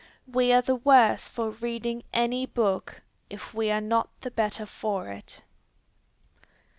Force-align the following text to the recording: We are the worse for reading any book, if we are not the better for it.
We 0.25 0.51
are 0.51 0.63
the 0.63 0.77
worse 0.77 1.29
for 1.29 1.51
reading 1.51 2.01
any 2.11 2.47
book, 2.47 3.03
if 3.29 3.53
we 3.53 3.69
are 3.69 3.79
not 3.79 4.09
the 4.21 4.31
better 4.31 4.65
for 4.65 5.09
it. 5.11 5.43